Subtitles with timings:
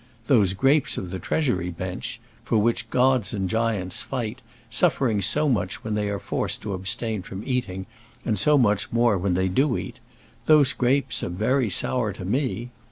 [0.25, 5.83] Those grapes of the Treasury bench, for which gods and giants fight, suffering so much
[5.83, 7.85] when they are forced to abstain from eating,
[8.25, 9.99] and so much more when they do eat,
[10.47, 12.71] those grapes are very sour to me.